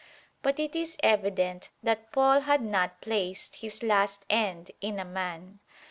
But 0.41 0.59
it 0.59 0.75
is 0.75 0.97
evident 1.03 1.69
that 1.83 2.11
Paul 2.11 2.39
had 2.39 2.63
not 2.63 3.01
placed 3.01 3.57
his 3.57 3.83
last 3.83 4.25
end 4.31 4.71
in 4.81 4.97
a 4.99 5.05
man. 5.05 5.59